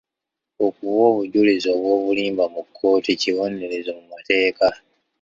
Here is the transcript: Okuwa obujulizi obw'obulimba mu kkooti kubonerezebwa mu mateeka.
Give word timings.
Okuwa 0.65 1.01
obujulizi 1.11 1.67
obw'obulimba 1.75 2.43
mu 2.53 2.61
kkooti 2.65 3.11
kubonerezebwa 3.21 3.95
mu 3.99 4.03
mateeka. 4.15 4.67